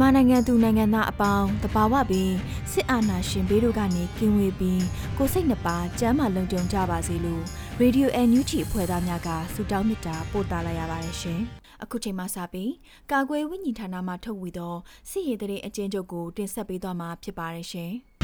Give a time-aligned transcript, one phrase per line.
[0.00, 2.34] မြန်မာနိုင်ငံသူနိုင်ငံသားအပေါင်းတဘာဝပြီး
[2.72, 4.84] စစ်အာဏာရှင်ဘေးတို့ကနေကင်းဝေးပြီး
[5.16, 7.42] ကိုယ်စိတ်နှပါကျမ်းမာလုံခြုံကြပါစေလို့
[7.80, 11.40] ရေဒီယို NUG အဖွဲ့သားများကဆုတောင်းမေတ္တာပို့သလာရပါတယ်ရှင်။
[11.82, 12.72] အခုချိန်မှစပြီး
[13.12, 14.74] ကာကွယ်ဝိညာဉ်ဌာနမှထုတ်ဝေသော
[15.10, 17.94] စစ်ရေးတရေအကျဉ်းချုပ်ကိုတင်ဆက်ပေးသွားမှာဖြစ်ပါတယ်ရှင်။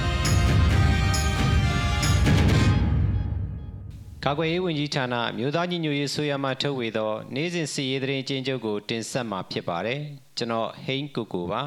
[4.27, 10.01] ကာကွယ်ရေးဝန်ကြီးဌာနမြို့သားညီညွတ်ရေးဆိုရမှထုတ်ဝေသော နေ့စဉ်စီရေးသတင်းချင်းချုပ်ကိုတင်ဆက်မှာဖြစ်ပါတယ်
[10.37, 11.63] ကျွန်တော်ဟိန်းကိုကိုပါ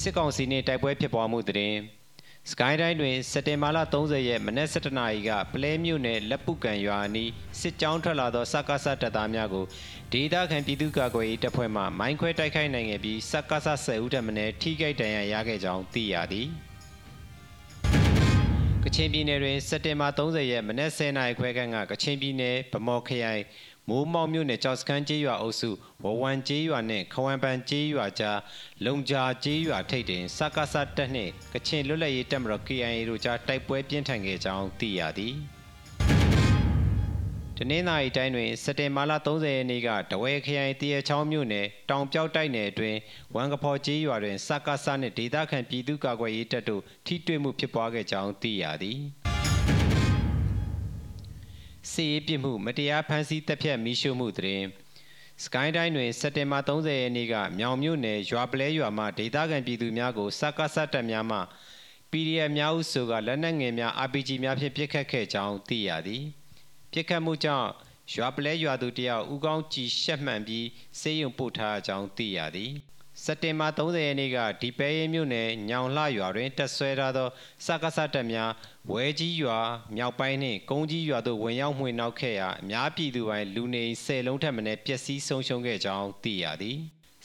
[0.00, 1.78] စစ်ကောင်စီနှင့်တိုက်ပွဲဖြစ်ပွားမှုသတင်း
[2.50, 9.64] စကိုင်းတိုင်းတွင်စက်တင်ဘာလ30ရက်မနက်7:00နာရီကပလဲမြို့နယ်လက်ပုကန်ရွာအနီးစစ်ကြောင်းထွက်လာသောစက္ကစတပ်သားများကို
[10.12, 16.48] ဒေသခံပြည်သူ့ကာကွယ်ရေးတပ်ဖွဲ့မှမိုင်းခွဲတိုက်ခိုက်နိုင်ခဲ့ပြီးစက္ကစ10ဦးထပ်မံထိခိုက်ဒဏ်ရာရခဲ့ကြောင်းသိရသည်
[18.84, 23.42] ကချင်ပြည်နယ်တွင်စက်တင်ဘာ30ရက်မနက်10:00နာရီခွဲခန့်ကကချင်ပြည်နယ်ဗမော်ခရိုင်
[23.88, 25.70] မိုးမောက်မြို့နယ်ကြောက်စခန်းကျေးရွာအုပ်စု
[26.04, 28.38] ဝဝမ်ကျေးရွာနှင့်ခဝမ်ပန်ကျေးရွာကြား
[28.84, 35.34] လုံဂျာကျေးရွာထိပ်တွင်စကားစတက်နှင့်ကချင်လွတ်လပ်ရေးတပ်မတော် KIA တို့ကြားတိုက်ပွဲပြင်းထန်ခဲ့ကြောင်းသိရသည်
[37.60, 42.98] တနင်္သာရီတိုင်းတွင်စက်တင်ဘာလ30ရက်နေ့ကတဝဲခရိုင်တရချောင်းမြို့နယ်တောင်ပြောက်တိုက်နယ်အတွင်း
[43.34, 48.98] ဝမ်ကဖော်ကျေးရွာတွင်စကားစနှင့်ဒေသခံပြည်သူ့ကာကွယ်ရေးတပ်တို့ထိတွေ့မှုဖြစ်ပွားခဲ့ကြောင်းသိရသည်
[51.90, 54.62] စီရေးပြစ်မှုမတရားဖမ်းဆီးတပ်ဖြတ်မိရှုမှုတွင်
[55.44, 61.38] စကိုင်းတိုင်းတွင်စက်တင်ဘာ30ရက်နေ့ကမြောင်မြို့နယ်ရွာပလဲရွာမှဒေသခံပြည်သူများကိုစကားစတပ်များမှ
[62.10, 66.24] PDF များဟုဆိုကလက်နက်ငယ်များ RPG များဖြင့်ပစ်ခတ်ခဲ့ကြောင်းသိရသည်
[66.92, 67.70] ပစ်ခတ်မှုကြောင့်
[68.14, 70.66] ရွာပလဲရွာသူတယောက်ဦးကောင်းကြည်ရှက်မှန်ပြီး
[71.00, 72.72] စေယုံပို့ထားကြောင်းသိရသည်
[73.24, 77.28] စက်တင်ဘာ30ရက်နေ့ကဒီပဲရဲမြို့နယ်ညောင်လှရွာတွင်တက်ဆွဲထားသော
[77.66, 78.50] စကားစတပ်များ
[78.90, 79.58] ဝဲကြီးရွာ
[79.96, 86.78] မြောက်ပိုင်းနှင့်ကုန်းကြီးရွာသို့ဝင်ရောက်မှွေနှောက်ခဲ့ရာအများပြည်သူပိုင်းလူနေဆယ်လုံးထက်မနည်းပျက်စီးဆုံးရှုံးခဲ့ကြောင်းသိရသည်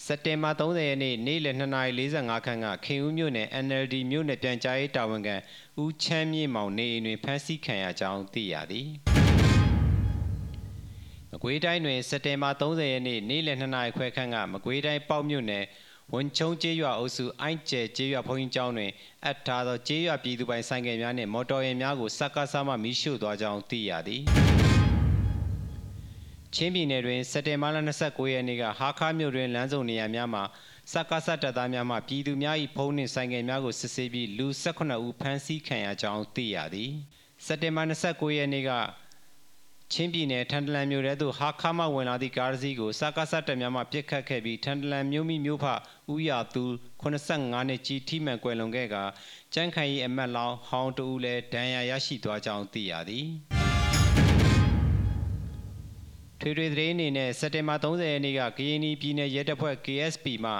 [0.05, 5.35] စက်တင်ဘာ30ရက်နေ့နေ့လယ်2:45ခန်းကခင်ဦးမြို့နယ် NLD မြို့နယ်ပြန်ကြားရေးတာဝန်ခံ
[5.81, 9.12] ဦးချမ်းမြေမောင်နေအိမ်တွင်ဖမ်းဆီးခံရကြောင်းသိရသည်
[11.33, 15.63] မကွေးတိုင်းတွင်စက်တင်ဘာ30ရက်နေ့နေ့လယ်2နာရီခွဲခန့်ကမကွေးတိုင်းပေါ့မြို့နယ်
[16.13, 18.91] ဝန်ချုံကျေးရွာအုပ်စုအိုင်းကျဲကျေးရွာဘုန်းကြီးကျောင်းတွင်
[19.25, 24.21] အပ်ထားသောကျေးရွာပြည်သူပိုင်ဆိုင်ကယ်များနှင့်မော်တော်ယာဉ်များကိုစက္ကဆမှမိရှို့သွားကြောင်းသိရသည်
[26.53, 30.43] ချင်းပြည်နယ်တွင်စက်တင်ဘာလ29ရက်နေ့ကဟာခါမြို့တွင်လမ်းစုံနေရာများမှာ
[30.93, 36.91] စက္ကဆတပ်သားများမှပြည်သူများ၏ဖုန်းနှင့်ဆိုင်ကယ်များကိုစစ်ဆေးပြီးလူ18ဦးဖမ်းဆီးခံရကြောင်းသိရသည်
[37.45, 38.71] စက်တင်ဘာ29ရက်နေ့က
[39.93, 45.65] ချင်းပြည်နယ်ထန်တလန်မြို့ထဲသို့ဟာခါမဝင်လာသည့်ကားတစ်စီးကိုစကားစတက်များမှပြစ်ခတ်ခဲ့ပြီးထန်တလန်မြို့မိမြို့ဖ
[46.13, 46.63] ဦးရသူ
[47.01, 48.95] 85နှစ်ကြီးထိမှန်ကွယ်လွန်ခဲ့က
[49.53, 53.27] ကြမ်းခိုင်ရေးအမတ်လောင်းဟောင်းတူလည်းဒဏ်ရာရရှိသွားကြောင်းသိရသည်
[56.39, 60.53] ထွေထွေသတင်းအနေနဲ့စက်တင်ဘာ30ရက်နေ့ကကရင်ပြည်နယ်ရဲတပ်ဖွဲ့ KSP မှ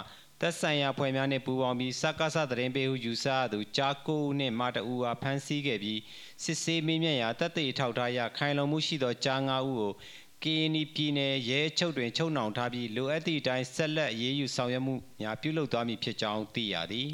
[0.45, 5.99] သက်ဆိုင်ရာဖွဲ့များနှင့်ပူးပေါင်းပြီးစကားစသတင်းပေးဟုယူဆရသူကြားကိုဦးနှင့်မာတအူအားဖမ်းဆီးခဲ့ပြီး
[6.43, 9.91] စစ်ဆေးမေးမြန်းရာတပ်သေးထောက်ထားရခိုင်လုံမှုရှိသောကြား၅ဦးကို
[10.43, 17.07] ကရင်ပြည်နယ်ရဲချုပ်တွင်ချုပ်နှောင်ထားပြီးလိုအပ်သည့်အတိုင်းဆက်လက်ရေးယူဆောင်ရွက်မှုများပြုလုပ်သွားမည်ဖြစ်ကြောင်းသိရသည်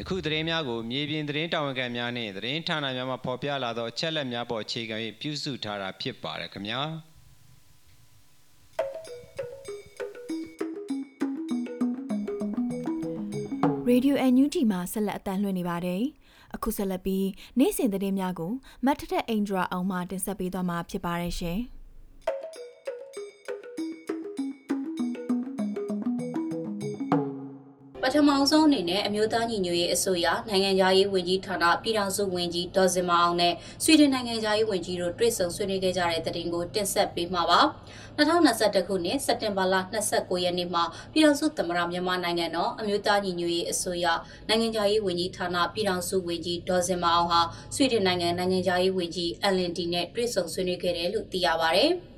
[0.00, 6.80] အခုသတင်းများကိုမြေပြင်သတင်းတာဝန်ခံများနှင့်သတင်းဌာနများမှဖော်ပြလာသောအချက်အလက်များပေါ်အခြေခံ၍ပြုစုထားတာဖြစ်ပါတယ်ခင်ဗျာ
[13.90, 16.02] ရေဒီယို NUG မှာဆက်လက်အတန်းလွှင့်နေပါတယ်။
[16.54, 17.26] အခုဆက်လက်ပြီး
[17.58, 18.52] နေ့စဉ်သတင်းများကို
[18.84, 21.58] မတ်ထထအင်ဒရာအောင်မှတင်ဆက်ပေးသွားမှာဖြစ်ပါတယ်ရှင်။
[28.14, 37.60] ထမအောင်ဆုံးအနေနဲ့အမျိုးသားညီညွတ်ရေးအစိုးရနိုင်ငံသားရေးဝန်ကြီးဌာနပြည်ထောင်စုဝန်ကြီးဒေါ်စင်မအောင်နဲ့ဆွီဒင်နိုင်ငံသားရေးဝန်ကြီးတို့တွေ့ဆုံဆွေးနွေးခဲ့ကြတဲ့တဲ့တင်ကိုတင်ဆက်ပေးမှာပါ
[38.18, 39.74] 2021ခုနှစ်စက်တင်ဘာလ
[40.10, 40.82] 29ရက်နေ့မှာ
[41.12, 44.06] ပြည်ထောင်စုသမ္မတမြန်မာနိုင်ငံတော်အမျိုးသားညီညွတ်ရေးအစိုးရ
[44.48, 47.40] နိုင်ငံသားရေးဝန်ကြီးဌာနပြည်ထောင်စုဝန်ကြီးဒေါ်စင်မအောင်ဟာ
[47.74, 51.86] ဆွီဒင်နိုင်ငံနိုင်ငံသားရေးဝန်ကြီးအန်လင်တီနဲ့တွေ့ဆုံဆွေးနွေးခဲ့တယ်လို့သိရပါဗျ။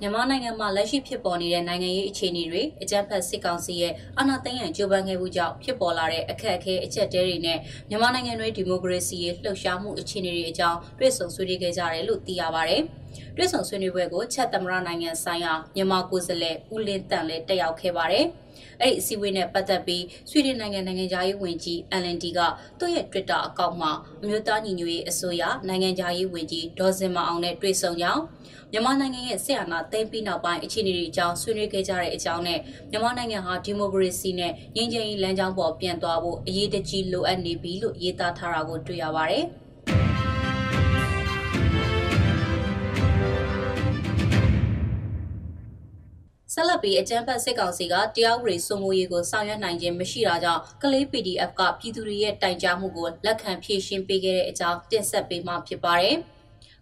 [0.00, 7.58] မြန်မာနိုင်ငံမှာလက်ရှိဖြစ်ပေါ်နေတဲ့နိုင်ငံရေးအခြေအနေတွေအကြမ်းဖက်စစ်ကောင်စီရဲ့အာဏာသိမ်းရန်ကြိုးပမ်းခဲ့မှုကြောင့်ဖြစ်ပေါ်လာတဲ့အခက်အခဲအချက်တဲတွေနဲ့
[7.88, 12.76] မြန်မာနိုင်ငံတွင်းဒီမိုကရေစီရေးလှုပ်ရှားမှုအခြေအနေတွေအကြောင်းတွေ့ဆုံဆွေးနွေးခဲ့ကြတယ်လို့သိရပါဗျ။
[13.36, 18.26] တွေ့ဆုံဆွေးနွေးပွဲကိုချက်သမရနိုင်ငံဆိုင်ရာမြန်မာကိုယ်စားလှယ်ဦးလင်းတန်လည်းတက်ရောက်ခဲ့ပါတယ်။
[18.82, 22.40] အဲ့ဒီအစည်းအဝေးနဲ့ပတ်သက်ပြီးဆွီဒင်နိုင်ငံနိုင်ငံသားရေးဝန်ကြီးအန်လန်ဒီက
[22.78, 23.92] သူ့ရဲ့ Twitter အကောင့်မှာ
[24.22, 28.22] အမျိုးသားညီညွတ်ရေးအစိုးရနိုင်ငံသားရေးဝန်ကြီးဒေါ်စင်မအောင်နဲ့တွေ့ဆုံကြောင်း
[28.72, 32.60] မြန်မာနိုင်ငံရဲ့ဆရာနာသိမ်းပြီးနောက်ပိုင်းအခြေအနေတွေအကြောင်းဆွေးနွေးခဲ့ကြတဲ့အကြောင်းနဲ့
[32.90, 39.44] မြန်မာနိုင်ငံဟာဒီမိုကရေစီနဲ့ငြိမ်းချမ်းရေးလမ်းကြောင်းပေါ်ပြန်သွားဖို့အရေးတကြီးလိုအပ်နေပြီလို့ရေးသားထားတာကိုတွေ့ရပါတယ်။
[46.54, 56.18] ဆက်လက်ပြီးအကြမ်းဖက်စစ်ကောင်စီကတရားဥပဒေစိုးမိုးရေးကိုဆောင်ရွက်နိုင်ခြင်းမရှိတာကြောင့်ကလေး PDF ကပြည်သူတွေရဲ့တိုင်ကြားမှုကိုလက်ခံဖြေရှင်းပေးခဲ့တဲ့အကြောင်းတင်ဆက်ပေးမှာဖြစ်ပါတယ်။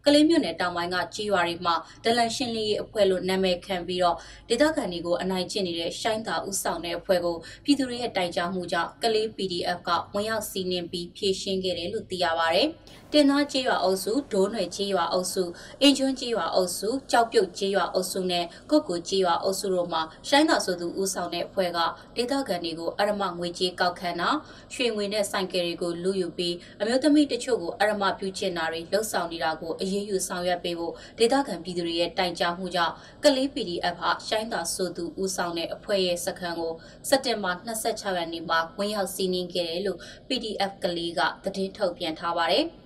[0.09, 1.75] ကလေးမြို့နယ်တောင်ပိုင်းကကြီးရွာတွေမှာ
[2.05, 4.17] ဒလန်ရှင်းလင်းရေးအဖွဲ့လို့နာမည်ခံပြီးတော့
[4.49, 12.63] ဒေသခံတွေကိုအနိုင်ကျင့်နေတဲ့ရှိုင်းသာဥဆောင်တဲ့အဖွဲ့ကိုပြည်သူတွေရဲ့တိုင်ကြားမှုကြောင့်ကလေး PDF ကဝင်ရောက်စီးနင်းပြီးဖြည့်ရှင်းခဲ့တယ်လို့သိရပါဗျ။
[13.19, 15.45] တင်သားကြီးရွာအုပ်စုဒိုးနယ်ကြီးရွာအုပ်စု
[15.83, 21.79] အင်ကျွန်းကြီးရွာအုပ်စုကြောက်ပြုတ်ကြီးရွာအုပ်စုနဲ့ကုတ်ကူကြီးရွာအုပ်စုတို့မှာရှိုင်းသာဆိုသူဥဆောင်တဲ့အဖွဲ့က
[22.17, 24.29] ဒေသခံတွေကိုအရမငွေကြေးကောက်ခံတာ
[24.75, 36.73] ရွှေငွေနဲ့ဆိုင်ကယ်တွေကိုလူယူပြီးအမျိုးသမီးတချို့ကိုအရမပြုချင်တာတွေလှုပ်ဆောင်နေတာကိုအရေးယူဆောင်ရွက်ပေးဖို့ဒေသခံပြည်သူတွေရဲ့တိုင်ကြားမှုကြောင့်ကလေး PDF ဟာရှိုင်းသာဆိုသူဦးဆောင်တဲ့အဖွဲ့ရဲ့စခန်းကို
[37.09, 39.99] စက်တင်ဘာ26ရက်နေ့မှာဝင်ရောက်စီးနင်းခဲ့တယ်လို့
[40.29, 42.67] PDF ကလေးကသတင်းထုတ်ပြန်ထားပါတယ်။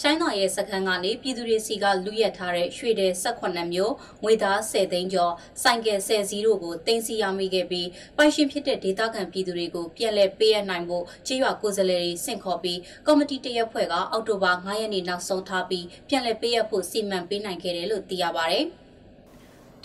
[0.00, 18.60] ရှိုင်းတော်ရဲ့စခန်းကနေပြည်သူတွေစီကလူရက်ထားတဲ့ရွှေတဲ့18မျိုးငွေသား10သိန်းကျော်စိုင်ကယ်10စီးတို့ကိုတင်စီရမိခဲ့ပြီးပိုင်ရှင်ဖြစ်တဲ့ဒေသခံပြည်သူတွေကိုပြန်လည်ပေးရနိုင်ဖို့ကြေးရွာကိုယ်စားလှယ်တွေဆင့်ခေါ်ပြီးကော်မတီတရက်ဖွဲ့ကအောက်တိုဘာ9ရက်နေ့နောက်ဆုံးထားပြီးပြန်လည်ပေးရဖို့စီမံပေးနိုင်ခဲ့တယ်လို့သိရပါဗျ။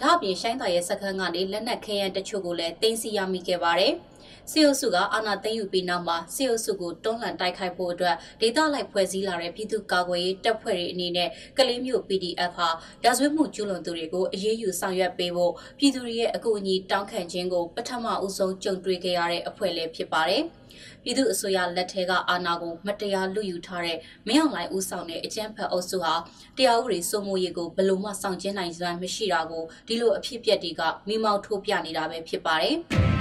[0.01, 3.93] ဒါအပြင်ရှိုင်းတော်ရဲ့စခန်းကနေလက်နက်ခဲယမ်းတချို့ကိုလည်းတင်စီရမိခဲ့ပါတယ်။
[4.51, 12.69] စစ်အုပ်စုကအာဏာသိမ်းယူပြီးနောက်မှာစစ်အုပ်စုကိုတွန်းလှန်တိုက်ခိုက်ဖို့အတွက်ဒေသလိုက်ဖွဲ့စည်းလာတဲ့ပြည်သူ့ကာကွယ်ရေးတပ်ဖွဲ့တွေအနေနဲ့ကလေးမျိုး PDF ဟာ
[13.03, 20.43] ရာဇဝတ်မှုကျူးလွန်သူတွေကိုအရေးယူဆောင်ရွက်ပေးဖို့ပြည်သူတွေရဲ့အကူအညီတောင်းခံခြင်းကိုပထမဦးဆုံးကြုံတွေ့ခဲ့ရတဲ့အဖွဲ့လည်းဖြစ်ပါတယ်။
[21.03, 23.97] ပြည်သူအစိုးရလက်ထက်ကအာဏာကိုမတရားလူယူထားတဲ့
[24.27, 26.13] မင်းအောင်လှိုင်ဦးဆောင်တဲ့အကြမ်းဖက်အုပ်စုဟာ
[26.57, 32.77] တရားဥပဒေစိုးမိုးရေးကိုဘယ်လိုမှစောင့်ကျဉ်နိုင်စွမ်းမရှိတာကိုဒီလိုအဖြစ်အပျက်တွေကမိမောက်ထိုးပြနေတာပဲဖြစ်ပါတယ်။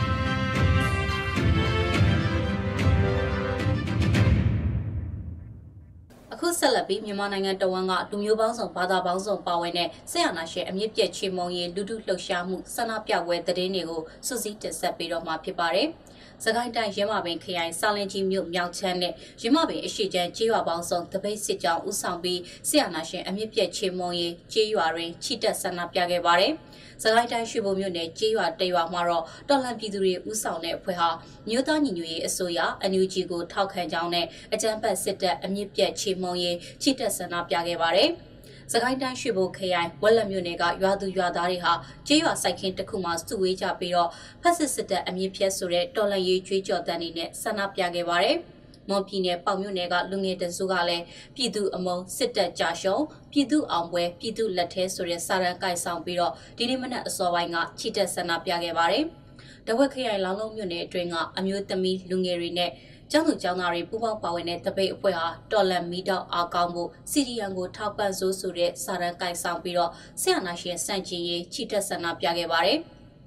[6.38, 15.88] အခုဆက်လက်ပြီးမြန်မာနိုင်ငံတဝန်ကလူမျိုးပေါင်းစုံဘာသာပေါင်းစုံပါဝင်တဲ့ဆရာနာရှင်အမြင့်ပြည့်ချေမုံရေးလူထုလှုပ်ရှားမှုဆန္ဒပြပွဲသတင်းတွေကိုစုစည်းတင်ဆက်ပေးတော့မှာဖြစ်ပါတယ်။
[16.44, 19.12] စကိုင်းတိုင်းရမပင်ခရိုင်စာလင်ကြီးမြို့မြောက်ချမ်းနဲ့
[19.42, 26.52] ရမပင်အရှိချမ်းကျေးရွာပေါင်းစုံတပိတ်စစ်ကြောင်းဦးဆောင်ပြီးဆရာနာရှင်အမြင့်ပြည့်ချေမုံရေးကျေးရွာတွင်ချီတက်ဆန္ဒပြခဲ့ပါတယ်။
[27.02, 31.08] စကိုင်းတိုင်းရွှေဘုံမြို့နယ်ကျေးရွာတရွာမှာတော့တော်လှန်ပြည်သူတွေဦးဆောင်တဲ့အဖွဲ့ဟာ
[31.48, 38.10] မြို့သားညီညွတ်ရေးအစိုးရအန်ယူဂျီကိုထောက်ခံကြောင်းနဲ့အကြမ်းဖက်စစ်တပ်အမြင့်ပြတ်ချေမှုန်းရေးချစ်တက်ဆန္ဒပြခဲ့ပါတယ်။
[38.72, 41.72] စကိုင်းတိုင်းရွှေဘိုခရိုင်ဝက်လက်မြို့နယ်ကရွာသူရွာသားတွေဟာ
[42.06, 44.10] ကျေးရွာစိုက်ခင်းတစ်ခုမှာစုဝေးကြပြီးတော့
[44.42, 48.36] ဖက်စစ်စစ်တပ်အမြင့်ဖြတ်ဆိုတဲ့တော်လှန်ရေးကြွေးကြော်တန်းတွေနဲ့ဆန္ဒပြခဲ့ပါတယ်။
[48.88, 51.04] မွန်ပြည်နယ်ပေါ့မြို့နယ်ကလူငယ်တစုကလည်း
[51.36, 52.96] ပြည်သူအမုံစစ်တပ်ကြာရှုံ
[53.32, 59.04] ပြည်သူအောင်ပွဲပြည်သူလက်ထဲဆိုတဲ့စာရန်ကိုက်ဆောင်ပြီးတော့ဒီနေ့မနက်အစောပိုင်းကချီတက်ဆန္ဒပြခဲ့ပါတယ်။
[59.66, 62.70] တဝက်ခရိုင်လောင်းလုံးမြို့နယ်အတွင်းကအမျိုးသမီးလူငယ်တွေနဲ့
[63.12, 72.78] ကျောင်းသူကျောင်းသားတွေပူးပေါင်းပါဝင်တဲ့တပိတ်အဖွဲ့ဟာတော်လန်မီတောက်အားကောင်းဖို့စီရီယန်ကိုထောက်ပံ့ဆိုးဆိုတဲ့စာရန်ကိုက်ဆောင်ပြီးတော့ဆရာနာရှင်စန့်ကျင်ရေးချီတက်ဆန္ဒပြခဲ့ပါတယ်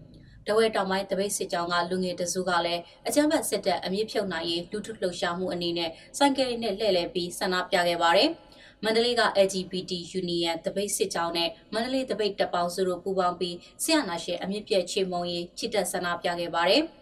[0.47, 8.29] ။တဝဲတောင်ပိုင်းတပိတ်စစ်ကြောင်းကလူငယ်တစုကလည်းအကြမ်းဖက်စစ်တပ်အမြင့်ဖြုတ်နိုင်ရေးလူထုလှုပ်ရှားမှုအနေနဲ့စိုက်ကယ်နဲ့လှည့်လည်ပြီးဆန္ဒပြခဲ့ပါတယ်။
[8.83, 16.83] မန္တလေးက LGBT Union တပိတ်စစ်ကြောင်းနဲ့မန္တလေးတပိတ်တပ်ပေါင်းစုတို့ပူးပေါင်းပြီးဆရာနာရှင်အမြင့်ပြည့်ချေမုံရေးချစ်တက်ဆန္ဒပြခဲ့ပါတယ်။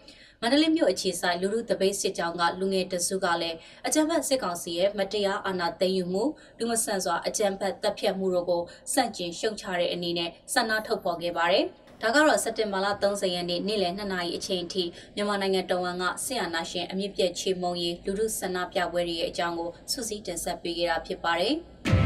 [0.42, 6.24] မန္တလေးမြို့အခြေဆိုင်လူလူတပိတ်စစ်ကြောင်းကလူငယ်တစုကလည်းအကြမ်းဖက်စစ်ကောင်စီရဲ့မတရားအာဏာသိမ်းယူမှု
[6.58, 8.62] လူမဆန်စွာအကြမ်းဖက်တပ်ဖြတ်မှုတို့ကို
[8.94, 11.66] စန့်ကျင်ရှုံချတဲ့အနေနဲ့ဆန္ဒထုတ်ဖော်ခဲ့ပါတယ်။
[12.02, 14.84] ဒါကတော့စက်တင်ဘာလ30ရက်နေ့နေ့လယ်2နာရီအချိန်ထိ
[15.16, 21.56] မြန်မာနိုင်ငံတော်ဝန်ကဆရာနာရှင်အမြင့်ပြည့်ချေမုံရေးလူထုဆန္ဒပြပွဲတွေရဲ့အကြောင်းကိုစုစည်းတင်ဆက်ပေးခဲ့တာဖြစ်ပါတယ်။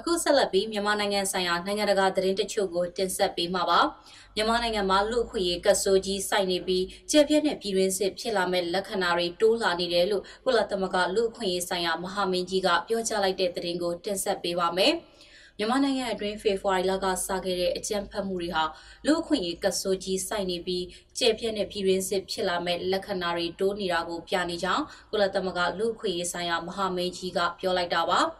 [0.00, 3.80] အခုအခုဆက်လက်ပြီးမြန်မာနိုင်ငံဆိုင်ရာနိုင်ငံတကာသတင်းတချို့ကိုတင်ဆက်ပေးမှာပါ
[4.34, 14.92] မြန်မာနိုင်ငံမှာလူခွေရေးကဆိုးကြီးစိုက်နေပြီးကျေပြည့်နဲ့ပြည်တွင်းစစ်ဖြစ်လာမဲ့လက္ခဏာတွေတိုးလာနေတယ်လို့ကုလသမဂ္ဂလူခွေရေးဆိုင်ရာမဟာမင်းကြီးကပြောကြားလိုက်တဲ့သတင်းကိုတင်ဆက်ပေးပါမယ်
[15.58, 18.64] မြန်မာနိုင်ငံအတွင်းဖေဖော်ဝါရီလကစခဲ့တဲ့အကြမ်းဖက်မှုတွေဟာ
[19.06, 20.84] လူအခွင့်အရေးကဆိုးကြီးစိုက်နေပြီး
[21.18, 28.20] ကျေပြည့်နဲ့ပြည်ရင်းစစ်ဖြစ်လာမဲ့လက္ခဏာတွေတိုးနေတာကိုပြနေကြောင်းကုလသမဂ္ဂလူအခွင့်အရေးဆိုင်ရာမဟာမင်းကြီးကပြောလိုက်တာပါ။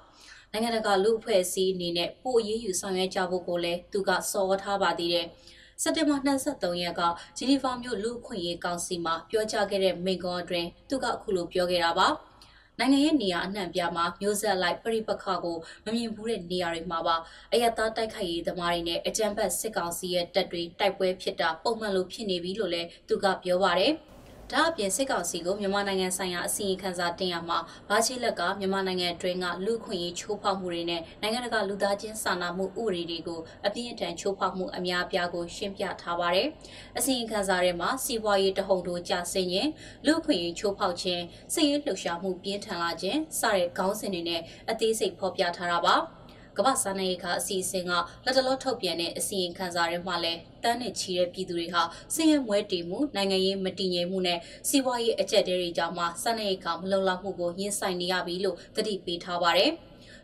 [0.52, 5.26] နိုင်ငံတကာလူအဖွဲ့အစည်းအနေနဲ့ပို့ရေးယူဆောင်ရွက်ကြဖို့ကိုလည်းသူကစော်ထားပါသေးတယ်။
[5.83, 7.02] စက်တင်ဘာ23ရက်က
[7.37, 12.09] ဂျီနီဗာမြို့လူ့အခွင့်အရေးကောင်စီမှာပြောကြားခဲ့တဲ့မိန့်ခွန်းအတွင်းသူကအခုလိုပြောခဲ့တာပါ။
[12.78, 17.16] နိုင်ငံရဲ့နေရာအနှံ့ပြားမှာမျိုးဆက်လိုက်ပြိပခါကိုမမြင်ဘူးတဲ့နေရာတွေမှာပါ
[17.52, 23.95] အယက်သားတိုက်ခိုက်ရေးသမားတွေနဲ့အကြမ်းဖက်စစ်ကောင်စီရဲ့တပ်တွေတိုက်ပွဲဖြစ်တာပုံမှန်လိုဖြစ်နေပြီလို့လည်းသူကပြောပါတယ်။
[24.52, 36.49] ဒါအပြင်စစ်ကောင်စီကိုမြန်မာနိုင်ငံဆိုင်ရာအစီရင်ခံစာတင်ရမှာဘာချီလက်ကမြန်မာနိုင်ငံအတွင်းကလူခွင့်ရေးချိုးဖောက်မှုတွေနဲ့နိုင်ငံတကာလူသားချင်းစာနာမှုဥပဒေတွေကိုအပြင်းအထန်ချိုးဖောက်မှုအများအပြားကိုရှင်းပြထားပါတယ်။
[36.99, 39.71] အစီရင်ခံစာထဲမှာစီးပွားရေးတဟုန်တို့ကျဆင်းခြင်း
[40.07, 41.23] လူခွင့်ရေးချိုးဖောက်ခြင်း
[41.54, 44.40] စစ်ရေးလှုပ်ရှားမှုပြင်းထန်လာခြင်းစတဲ့ခေါင်းစဉ်တွေနဲ့
[44.71, 45.97] အသေးစိတ်ဖော်ပြထားတာပါ။
[46.57, 47.90] ကမ္ဘာစားနပ်ရိက္ခာအစီအစဉ်က
[48.25, 51.83] လက်တလောထုတ်ပြန်တဲ့အစီရင်ခံစာတွေမှာလည်းတန်းနဲ့ချီတဲ့ပြည်သူတွေဟာ
[52.14, 54.38] စည်ရဲမွဲတည်မှုနိုင်ငံရေးမတည်ငြိမ်မှုနဲ့
[54.69, 59.73] စီးပွားရေးအကျက်တဲတွေကြောင့်မှစားနပ်ရိက္ခာမလုံလောက်မှုကိုရင်ဆိုင်နေရပြီလို့သတိပေးထားပါတယ်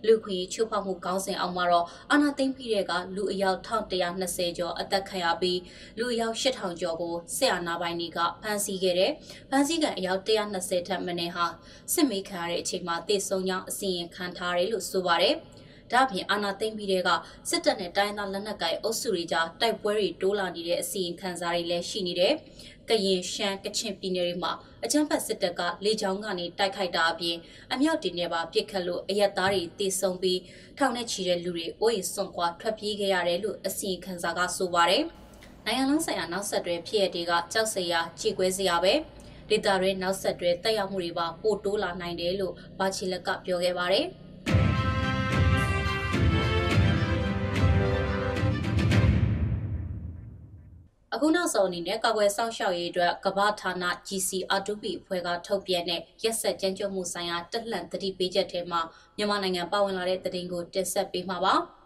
[0.06, 5.60] လူခွင့်ချိုးဖောက်မှုကောင်းစဉ်အောင်မှာတော့အာနာသိမ့်ပြီးတဲ့ကလူအယောက်1120ကျော်အသက်ခံရပြီး
[5.98, 9.12] လူအယောက်8000ကျော်ကိုစစ်အာဏာပိုင်တွေကဖမ်းဆီးခဲ့တဲ့
[9.50, 11.46] ဖမ်းဆီးကန်အယောက်120ထက်မနည်းဟာ
[11.92, 15.36] စစ်မေးခံရတဲ့အချိန်မှာတေဆုံးကြောင်းအစီရင်ခံထားတယ်လို့ဆိုပါတယ်။
[15.92, 17.10] ဒါ့အပြင်အာဏာသိမ်းပြီးတဲ့က
[17.48, 22.34] စစ်တပ်နဲ့တိုင်းသားလက်နက်ကိုင်အုပ်စုတွေကြားတိုက်ပွဲတွေတိုးလာနေတဲ့အစီရင်ခံစာတွေလည်းရှိနေတယ်။
[22.88, 24.52] ကရင်ရှမ်းကချင်ပြည်နယ်တွေမှာ
[24.84, 27.36] အကြမ်းဖက်စစ်တပ်ကလေကြောင်းကနေတိုက်ခိုက်တာအပြင်
[27.72, 30.40] အမြောက်တင်နဲ့ပါပစ်ခတ်လို့အရက်သားတွေတေဆုံးပြီး
[30.78, 35.02] ထောင်နဲ့ချီတဲ့လူတွေအိုးအိမ်စွန့်ခွာထွက်ပြေးခဲ့ရတယ်လို့အစီရင်ခံစာကဆိုပါတယ်။
[35.64, 38.92] နိုင်ငံလုံးဆိုင်ရာနောက်ဆက်တွဲဖြစ်ရတဲ့ကကြောက်စရာကြေကွဲစရာပဲ
[39.50, 44.06] ဒေတာတွေနောက်ဆက်တွဲတက်ရောက်မှုတွေပါပိုတိုးလာနိုင်တယ်လို့ဘာချီလက်ကပြောခဲ့ပါတယ်။
[51.18, 53.72] အခုနောက်ဆုံးအနေနဲ့ကာကွယ်စောင့်ရှောက်ရေးအတွက်ကမ္ဘာဌာန
[54.08, 58.80] GCR2B အဖွဲ့ကထုတ်ပြန်တဲ့ရက်ဆက်ကြမ်းကြုတ်မှုဆိုင်ရာတက်လှန်သတိပေးချက်ထဲမှာ
[59.16, 61.54] မြန်မာနိုင်ငံပါဝင်လာတဲ့သတင်းကိုတင်ဆက်ပေးမှာပါ။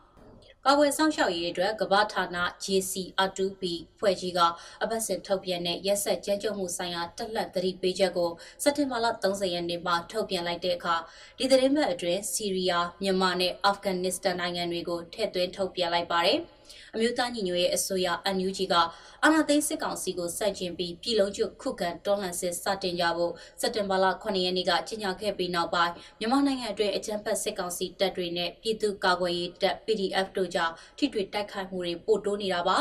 [0.66, 2.24] ကာကွယ်ဆောင်ရှောက်ရေးအတွက်ကမ္ဘာဌာန
[2.64, 3.62] JCR2B
[3.98, 4.40] ဖွဲ့ကြီးက
[4.82, 8.30] အပတ်စဉ်ထုတ်ပြန်တဲ့ရက်ဆက်ကြမ်းကြုတ်မှုဆိုင်ရာတက်လက်သတိပေးချက်ကို
[8.62, 10.94] စက်တင်ဘာလ30ရက်နေ့မှာထုတ်ပြန်လိုက်တဲ့အခါ
[11.38, 16.40] ဒီသတင်းပတ်အတွင်းစီးရီးယား၊မြန်မာနဲ့အာဖဂန်နစ္စတန်နိုင်ငံတွေကိုထည့်သွင်းထုတ်ပြန်လိုက်ပါတယ်။
[16.94, 18.74] အမျိုးသားညီညွတ်ရေးအစိုးရ NUG က
[19.22, 32.76] အာဏာသိမ်းစစ်ကောင်စီကိုစတင်ပြီးပြည်လုံးကျွခုခံတွန်းလှန်စစ်စတင်ကြဖို့စက်တင်ဘာလ9ရက်နေ့ကကြေညာခဲ့ပြီးနောက်ပိုင်းမြန်မာနိုင်ငံအတွင်းအကြမ်းဖက်စစ်ကောင်စီတပ်တွေနဲ့ပြည်သူ့ကာကွယ်ရေးတပ် PDF တို့ကြားထိတွေ့တိုက်ခိုက်မှုတွေပိုတိုးနေတာပါ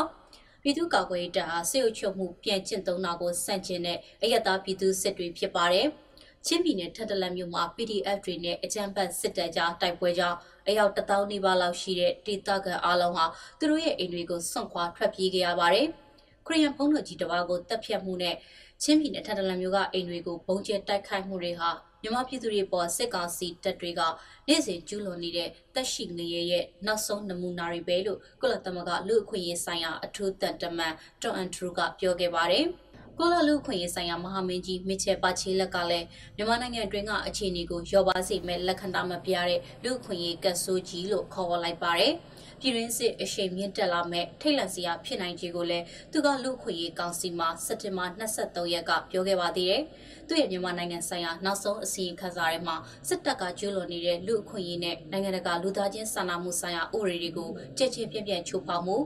[0.62, 5.88] ပြည်သူ့ကာကွယ်ရေးတပ်ဟာစစ်အုပ်ချုပ်မှုပြန်ကျင့်သုံးတာကိုစန့်ကျင်တဲ့အယက်သားပြည်သူစစ်တွေဖြစ်ပါတယ်။
[6.46, 10.38] ချင်းပြည်နယ်ထက်တလန်မြို့မှာ PDF တွေနဲ့အကြမ်းဖက်စစ်တပ်ကြားတိုက်ပွဲကြောင့်
[10.70, 13.24] အယောက်တသောင်းနီးပါးလောက်ရှိတဲ့ဒေသခံအလုံးဟာ
[13.58, 15.86] သူတို့ရဲ့အိမ်တွေကိုစွန့်ခွာထွက်ပြေးခဲ့ရပါတယ်။
[16.46, 18.34] ခရီးယန်ဘုန်းတော်ကြီးတစ်ပါးကိုတပ်ဖြတ်မှုနဲ့
[18.82, 21.70] ချင်းပြည်နယ်ထက်တလန်မြို့ကအိမ်တွေကိုပုံကျဲတိုက်ခိုက်မှုတွေဟာ
[22.02, 24.00] မြန်မာပြည်သူတွေပေါ်စစ်ကောင်စီတပ်တွေက
[24.48, 32.66] နေ့စဉ်ကျူးလွန်နေတဲ့တက်ရှိငရဲရဲ့နောက်ဆုံးနမူနာတွေပဲလို့ကုလသမဂ္ဂလူ့အခွင့်အရေးဆိုင်ရာအထူးတန်တမန်တွန်အန်ထရူကပြောခဲ့ပါတယ်။
[33.18, 42.12] ကုလလူခွင့်ရေးဆိုင်ရာမဟာမင်းကြီးမစ်ချယ်ပါချီလက်ကလည်းမြန်မာနိုင်ငံအတွင်းကအခြေအနေကိုရောပါစေမဲ့လက်ခံတာမပြတဲ့လူခွင့်ရေးကတ်ဆိုးကြီးလို့ခေါ်ဝေါ်လိုက်ပါတယ်။
[42.60, 49.82] ပြည်ရင်းစစ်အရှိန်မြင့်တက်လာမဲ့ထိတ်လန့်စရာဖြစ်နိုင်ခြေကိုလည်းသူကလူခွင့်ရေးကောင်စီမှာစက်တင်ဘာ23ရက်ကပြောခဲ့ပါသေးတယ်။
[50.28, 52.76] သူ့ရဲ့မြန်မာနိုင်ငံဆိုင်ရာနောက်ဆုံးအစီရင်ခံစာထဲမှာ
[53.08, 58.96] စစ်တပ်ကကျူးလွန်နေတဲ့လူအခွင့်အရေးနဲ့နိုင်ငံတကာလူသားချင်းစာနာမှုဆိုင်ရာဥပဒေတွေကိုကြည်ချင်းပြန့်ပြန့်ချိုးဖောက်မှု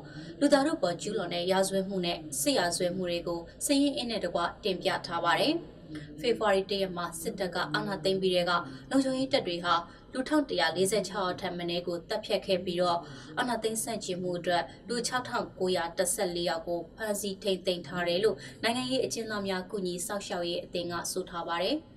[0.40, 5.54] လူသားတို့ပေါ်ကျူးလွန်တဲ့ရာဇဝတ်မှုနဲ့စစ်ရာဇဝတ်မှုတွေကိုစည်ရင်အင်းနဲ့တကွတင်ပြထားပါတယ်။
[6.20, 8.52] ဖေဖော်ဝါရီလရက်မှာစစ်တပ်ကအာဏာသိမ်းပြီးတဲ့က
[8.90, 9.75] လုံခြုံရေးတပ်တွေဟာ
[10.14, 10.21] လူ
[10.73, 12.99] 1146အထက်မင်းကိုတပ်ဖြတ်ခဲ့ပြီးတော့
[13.38, 21.76] အာဏာသိမ်းဆန့်ကျင်မှုအတွက်လူ6914ယောက်ကိုဖမ်းဆီးထိန်သိမ်းထားတယ်လို့နိုင်ငံရေးအကျဉ်းသားများကုညီစောင့်ရှောက်ရေးအသင်းကဆိုထားပါတယ်။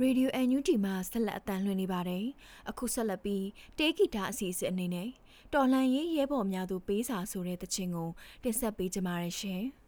[0.00, 2.24] ရေဒီယို NUG မှာဆက်လက်အသံလွှင့်နေပါတယ်။
[2.70, 3.46] အခုဆက်လက်ပြီး
[3.78, 5.08] တေးဂီတာအစီအစဉ်အနေနဲ့
[5.54, 8.10] တော်လှန်ရေးရဲဘော်များသူပေးစာဆိုတဲ့တခြင်းကို
[8.42, 9.64] တင်ဆက်ပေးကြပါရရှင်။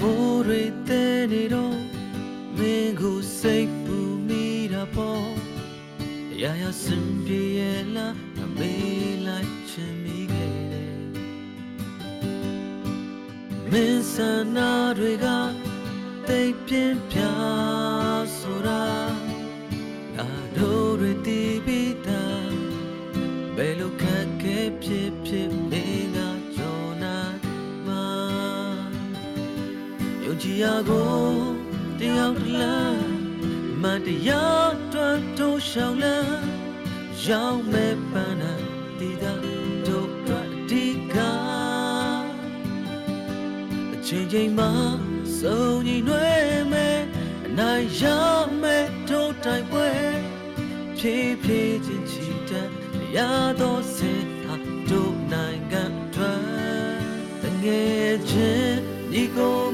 [0.00, 1.78] မိုးတွေတဲ့နေတော့
[2.56, 3.96] မင်းကိုစိတ်ပူ
[4.28, 5.28] မိတာပေါ့
[6.42, 7.15] ရာရာစင်
[35.76, 36.48] တိုးရှောင်းလန်း
[37.26, 38.52] ရောက်မဲ့ပန်းနာ
[38.98, 39.32] တီတာ
[39.86, 41.16] တို့အတွက်အဒီက
[43.94, 44.70] အချိန်ချင်းမှာ
[45.38, 46.98] စုံညီနှွေးမဲ့
[47.46, 48.02] အနိုင်ရ
[48.62, 49.90] မဲ့တို့တိုင်ပွဲ
[50.98, 52.70] ဖြည်းဖြည်းချင်းချီတက်
[53.16, 53.18] ရ
[53.60, 54.54] တော့စင်ဟာ
[54.90, 56.42] တို့နိုင်ငံထွက်
[57.42, 58.78] တငယ်ချင်း
[59.12, 59.65] ဒီကို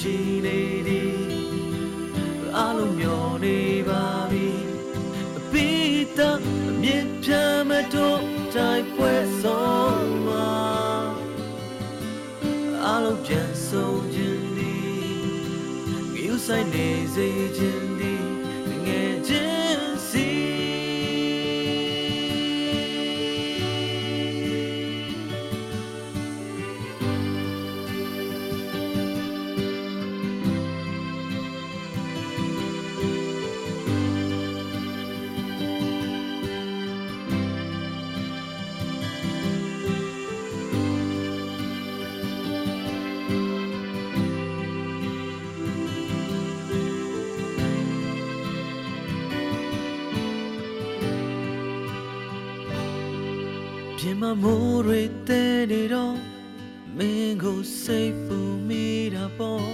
[0.00, 1.20] ထားယုံကြည်နေသည်
[2.56, 4.48] အားလုံးမျောနေပါပြီ
[5.38, 5.68] အပိ
[6.18, 7.30] တအမြင့်ပြ
[7.68, 8.22] မတို့
[8.54, 10.50] တိုင်းပွဲဆုံးမှာ
[12.84, 14.90] အားလုံးပြန်ဆုံးခြင်းသည်
[16.24, 17.89] ယူဆိုင်နေစေခြင်းသည်င
[54.20, 56.16] မမိုးတွေတဲနေတော့
[56.96, 59.70] မင်းကိုစိတ်ပူမိတာပေါ့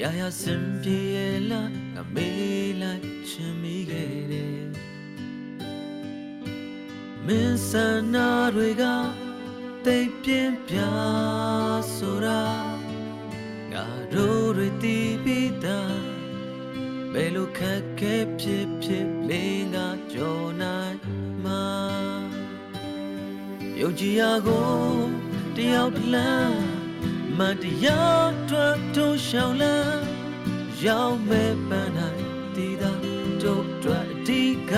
[0.00, 1.02] ရာရာစင်ပြေ
[1.50, 1.62] လာ
[1.94, 4.66] ငါမေးလိုက်ချင်မိခဲ့တယ်
[7.26, 7.72] မင်းစ
[8.14, 8.84] နာတွေက
[23.80, 24.70] ယုံကြည်ရကို
[25.56, 26.60] တယောက်တလန်း
[27.38, 30.04] မတရားထွက်ထိုးရှောင်းလန်း
[30.84, 32.24] ရောက်မဲ့ပန်းနိုင်
[32.56, 32.92] တည်တာ
[33.42, 34.72] တို့အတွက်အဓိက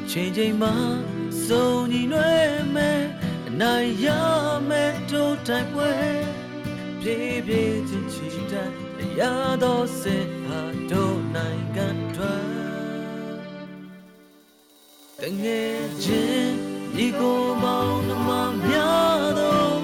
[0.00, 0.74] အချိန်ချင်းမှာ
[1.46, 2.34] စုံညီနှွဲ
[2.74, 3.02] မဲ့
[3.48, 4.06] အနိုင်ရ
[4.68, 5.92] မဲ့တို့တိုင်ပွဲ
[7.00, 8.70] ပြေးပြေးချင်းချီတတ်
[9.18, 9.22] ရ
[9.62, 10.60] တော့စေဟာ
[10.90, 12.03] တို့နိုင်ငံ
[15.42, 16.54] ငယ်ချင်း
[16.96, 18.30] ဒီကိုမောင်နှမ
[18.66, 19.80] များတော့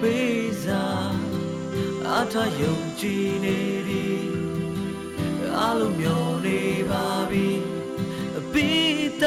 [0.00, 1.14] ပေးစား
[2.16, 4.24] အထယုံကြည်နေသည်
[5.60, 7.48] အလုံးမျောနေပါပြီ
[8.38, 8.68] အပိ
[9.22, 9.24] တ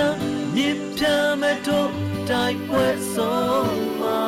[0.55, 1.03] မြစ်ပြ
[1.41, 1.91] မဲ့တော့
[2.29, 4.23] တိုက်ပွဲဆုံးမှာ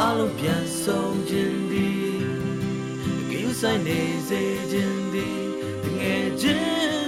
[0.00, 2.24] အလုံးပြန်ဆုံးခြင်းသည်
[3.30, 5.40] ကိူဆိုင်နေစေခြင်းသည်
[5.82, 7.05] တငယ်ချင်း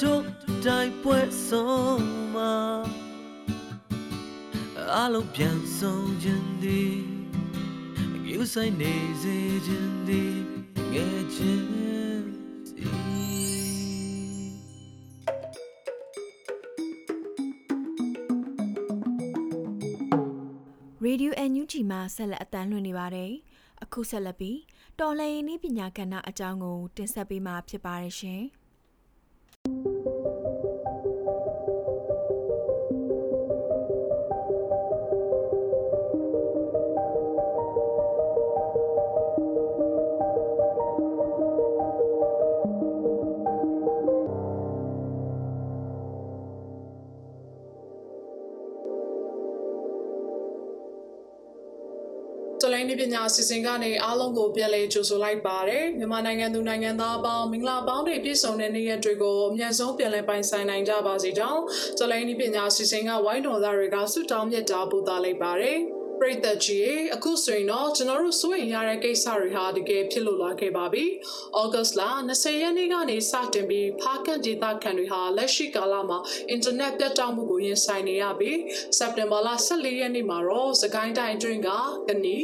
[0.00, 0.22] တို့
[0.64, 2.54] တိုက်ပွဲဆုံးမှာ
[4.96, 6.98] အလုံးပြန်ဆုံးခြင်းသည်
[8.28, 10.34] ယူဆိုင်နေစေခြင်းသည်
[10.92, 11.68] ငယ်ချင်း
[12.68, 12.84] စီ
[21.02, 23.32] ရေဒီယို NUG မှာဆက်လက်အသံလွှင့်နေပါတယ်။
[23.82, 24.58] အခုဆက်လက်ပြီး
[25.00, 28.42] တော်လှန်ရေးနည်းပညာကဏ္ဍအကြောင်းကိုတင်ဆက်ပေးမှာဖြစ်ပါတယ်ရှင်။။
[53.02, 61.62] ပညာအစီအစဉ်ကနေအားလုံးကိုပြန်လည်ကြိုဆိုလိုက်ပါတယ်။မြန်မာနိုင်ငံသူနိုင်ငံသားအပေါင်းမင်္ဂလာပေါင်းတွေပြည့်စုံတဲ့နေ့ရက်တွေကိုအမြတ်ဆုံးပြန်လည်ပိုင်ဆိုင်နိုင်ကြပါစေကြောင်း
[61.98, 65.80] တလိုင်းဒီပညာအစီအစဉ်ကဝိုင်းတော်သားတွေကဆုတောင်းမြတ်တာပို့သလိုက်ပါတယ်။
[66.22, 71.04] ပရိသတ်ကြီးရေအခုဆိုရင်တော့ကျွန်တော်တို့စိုးရိမ်ရတဲ့ကိစ္စတွေဟာတကယ်ဖြစ်လို့လာခဲ့ပါပြီ။
[71.60, 76.18] ဩဂတ်စ်လ20ရက်နေ့ကနေစတင်ပြီးဖားကန်ဒေသခံတွေဟာလက်ရှိကာလမှာ
[76.50, 78.58] အင်တာနက်ပြတ်တောက်မှုကိုရင်ဆိုင်နေရပြီး
[78.98, 81.68] စက်တင်ဘာလ14ရက်နေ့မှာတော့စကိုင်းတိုင်းအတွင်းက
[82.08, 82.36] ကနီ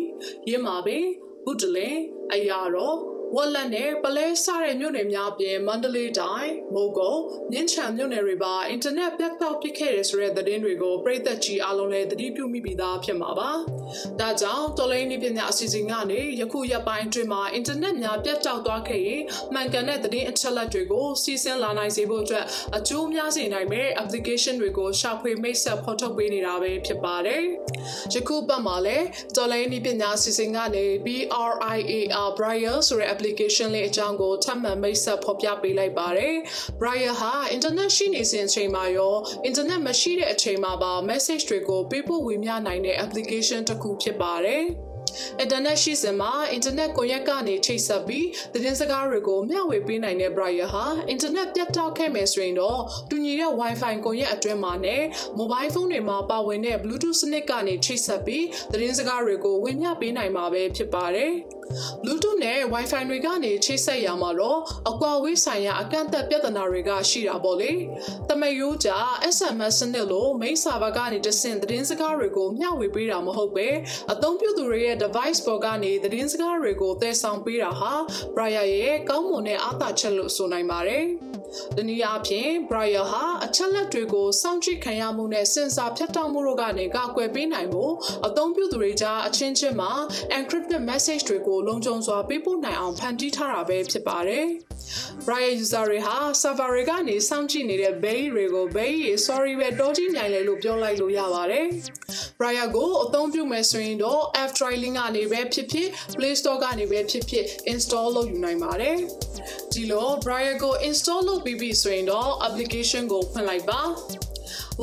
[0.48, 1.04] ရင်းမာပင်
[1.44, 1.96] ဘုဒ္ဓလင်
[2.32, 7.20] အရာတော် ဝက်လက်နဲ့ပလဲစားတဲ့မြို့နယ်များအပြင်မန္တလေးတိုင်းမိုးကုတ်
[7.52, 13.50] မြင်းချံမြို့နယ်တွေပါအင်တာနက်ပြတ်တောက်ပစ်ခဲ့တဲ့ဆိုတဲ့သတင်းတွေကိုပြည်သက်ကြီးအားလုံးလည်းသတိပြုမိပြီးသားဖြစ်မှာပါ။
[14.20, 19.22] ဒါကြောင့်တော်လိုင်းနည်းပညာအစီအစဉ်ကနေယခုရက်ပိုင်းအတွင်းမှာအင်တာနက်များပြတ်တောက်သွားခဲ့ရင်
[19.54, 22.44] မှန်ကန်တဲ့သတင်းအချက်အလက်တွေကိုစီစဉ်လာနိုင်စေဖို့အတွက်
[22.76, 27.42] အကျိုးများစေနိုင်မဲ့ application တွေကိုရှာဖွေမိတ်ဆက်ဖော်ထုတ်ပေးနေတာပဲဖြစ်ပါတယ်။
[28.14, 36.34] ယခုပတ်မှာလည်းတော်လိုင်းနည်းပညာအစီအစဉ်ကနေ BRIAR Braille ဆိုတဲ့ application လေးအကြောင်းကိုထပ်မံမိတ်ဆက်ဖော်ပြပေးလိုက်ပါတယ်။
[36.80, 39.14] Braille ဟာ internet ရှိနေစဉ်အချိန်မှာရော
[39.48, 44.64] internet မရှိတဲ့အချိန်မှာပါ message တွေကိုပေးပို့ဝေမျှနိုင်တဲ့ application တစ်ခုဖြစ်ပါတယ်။
[45.42, 55.02] internet ရှိစမှာ internet ကွန်ရက်ကနေချိတ်ဆက်ပြီးသတင်းစကားတွေကိုမျှဝေပေးနိုင်တဲ့ Braille ဟာ internet ပြတ်တောက်ခဲ့မယ်ဆိုရင်တော့တူညီတဲ့ Wi-Fi ကွန်ရက်အတွင်းမှာနဲ့
[55.38, 61.32] mobile phone တွေမှာပါဝင်တဲ့ Bluetooth စနစ်ကနေချိတ်ဆက်ပြီးသတင်းစကားတွေကိုဝေမျှပေးနိုင်မှာပဲဖြစ်ပါတယ်။
[62.02, 64.58] Bluetooth နဲ့ Wi-Fi တွေကနေချိတ်ဆက်ရမှာတော့
[64.90, 67.72] အကွာဝေးဆိုင်ရာအကန့်အသတ်ပြဿနာတွေကရှိတာပေါ့လေ။
[68.28, 68.90] တမယိုးကြ
[69.36, 73.68] SMS စနစ်လို့ main server ကနေတဆင့်သတင်းစကားတွေကိုမျှဝေပေးတာမဟုတ်ပဲ
[74.12, 77.92] အသုံးပြုသူတွေရဲ့ device ပေါ်ကနေသတင်းစကားတွေကိုသယ်ဆောင်ပေးတာဟာ
[78.34, 81.06] Braille ရဲ့ကောင်းမွန်တဲ့အားသာချက်လို့ဆိုနိုင်ပါတယ်။
[81.76, 87.92] တနည်းအားဖြင့် Braille ဟာအချက်လက်တွေကိုစောင့်ကြည့်ခံရမှုနဲ့စင်ဆာဖြတ်တောက်မှုတို့ကနေကာကွယ်ပေးနိုင်ဖို့
[88.26, 89.92] အသုံးပြုသူတွေကြားအချင်းချင်းမှာ
[90.38, 94.46] encrypted message တွေကိုလုံခြုံစွာပေးပို့နိုင်အောင်ဖန်တီးထားတာပဲဖြစ်ပါတယ်။
[95.26, 98.94] Braille user တွေဟာ server တွေကနေစောင့်ကြည့်နေတဲ့ bay တွေကို bay
[99.26, 101.66] sorry ပဲတောကြီးနိုင်လေလို့ပြောလိုက်လို့ရပါတယ်။
[102.38, 108.96] Braille ကိုအသုံးပြုမယ်ဆိုရင်တော့ App Trialing ကနေပဲဖြစ်ဖြစ် Play Store ကနေပဲဖြစ်ဖြစ် install လုပ်ယူနိုင်ပါတယ်။
[109.72, 113.80] ဒီလို Braille ကို install လုပ်ပြီးပြီဆိုရင်တော့ application ကိုဖွင့်လိုက်ပါ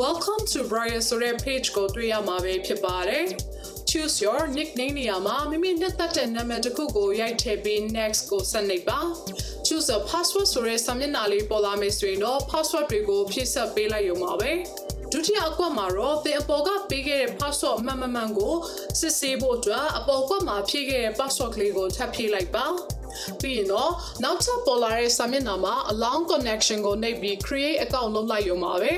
[0.04, 3.26] Welcome to Braille ဆိုတဲ့ page ကိုတွေ့ရမှာပဲဖြစ်ပါတယ်
[3.90, 9.00] choose your nickname နေရာမှာမိမိနှစ်သက်တဲ့နာမည်တစ်ခုကိုရိုက်ထည့်ပြီး next ကိုဆက်နှိပ်ပါ
[9.68, 14.52] choose a password ဆိုတဲ့စာမျက်နှာလေးပေါ်လာမယ်ဆိုရင်တော့ password တွေကိုဖြည့်ဆက်ပေးလိုက်ရုံပါပဲ
[15.12, 18.56] ဒုတိယအကွက်မှာတော့သင်အပေါ်ကပေးခဲ့တဲ့ password မှန်မှန်မှန်ကို
[19.00, 22.66] စစ်ဆေးဖို့အတွက်အပေါ်ကွက်မှာဖြည့်ခဲ့တဲ့ password ကလေးကိုထပ်ဖြည့်လိုက်ပါ
[23.42, 23.92] ပြီးရင်တော့
[24.24, 28.92] နောက်ထပ်ပေါ်လာတဲ့စာမျက်နှာမှာ allow connection ကိုနှိပ်ပြီး create account လုပ်လိုက်ရုံပါပဲ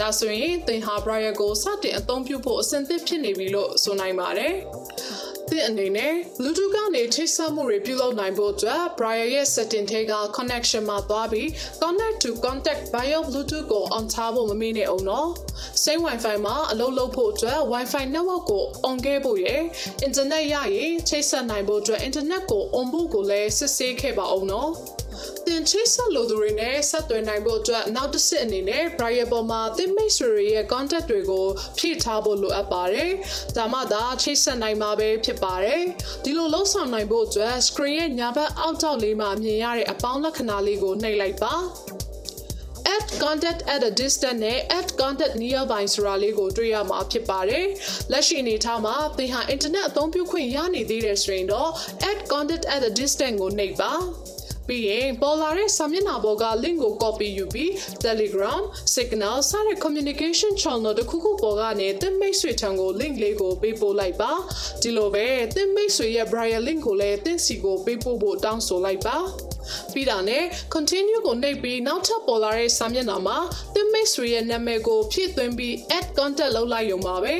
[0.00, 4.54] ဒါဆိုရင်သင်ဟာ Braille ကိုစတင်အသုံးပြုဖို့အဆင်သင့်ဖြစ်နေပြီလို့ဆိုနိုင်ပါတယ်
[5.52, 11.48] သင်အနေနဲ့ Bluetooth ကနေချိတ်ဆက်မှုတွေပြုလုပ်နိုင်ဖို့အတွက် Braille ရဲ့ setting ထဲက connection မှာသွားပြီး
[11.82, 15.28] connect to contact via Bluetooth ကို on ထားဖို့မမေ့နဲ့အောင်နော်။
[15.84, 19.62] Same Wi-Fi မှာအလုပ်လုပ်ဖို့အတွက် Wi-Fi network ကို on ခဲ့ဖို့ရယ်
[20.06, 24.72] internet ရရင်ချိတ်ဆက်နိုင်ဖို့အတွက် internet ကို on ဖို့ကိုလည်းစစ်ဆေးခဲ့ပါအောင်နော်။
[25.46, 31.46] တင်ချိတ်ဆက်လိုသူတွေနဲ့ဆက်သွယ်နိုင်ဖို့အတွက်နောက်တစ်ဆင့်အနေနဲ့ Braille ပေါ်မှာသင်မိတ်ဆွေတွေရဲ့ contact တွေကို
[31.78, 33.10] ဖြည့်ထားဖို့လိုအပ်ပါတယ်။
[33.56, 35.82] ဒါမှသာချိတ်ဆက်နိုင်မှာပဲဖြစ်ပါတယ်။
[36.24, 41.54] ဒီလိုလှုပ်ဆောင်နိုင်ဖို့အတွက် screen ရဲ့ညာဘက်အောက်ထောက်လေးမှာမြင်ရတဲ့အပေါင်းလက္ခဏာလေးကိုနှိပ်လိုက်ပါ။
[42.94, 47.66] add contact at a distance နဲ့ add contact nearby ဆိုတာလေးကိုတွေ့ရမှာဖြစ်ပါတယ်။
[48.12, 51.70] လက်ရှိအနေထားမှာသင်ဟာ internet အသုံးပြုခွင့်ရနေသေးတယ်ဆိုရင်တော့
[52.10, 53.92] add contact at a distance ကိုနှိပ်ပါ။
[54.72, 57.70] ပြီးရင်ပေါ်လာတဲ့စာမျက်နှာပေါ်က link ကို copy ယူပြီး
[58.04, 58.62] Telegram,
[58.94, 64.32] Signal စတဲ့ communication channel တစ်ခုခုပေါ်ကနေသင်မိတ်ဆွေထံကို link လေးကိုပေးပို့လိုက်ပါ
[64.82, 69.16] ဒီလိုပဲသင်မိတ်ဆွေရဲ့ Braille link ကိုလည်းသင်စီကိုပေးပို့ဖို့တောင်းဆိုလိုက်ပါ
[69.92, 73.38] ပြီးတာနဲ့ continue ကိုနှိပ်ပြီးနောက်ထပ်ပေါ်လာတဲ့စာမျက်နှာမှာ
[73.74, 77.34] သင်မိတ်ဆွေရဲ့နာမည်ကိုဖြည့်သွင်းပြီး add contact လုပ်လိုက်ရုံပါပဲ